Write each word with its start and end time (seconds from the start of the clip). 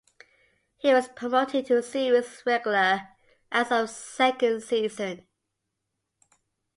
He 0.77 0.91
was 0.95 1.09
promoted 1.09 1.67
to 1.67 1.83
series 1.83 2.41
regular 2.43 3.09
as 3.51 3.71
of 3.71 3.87
second 3.87 4.63
season. 4.63 5.27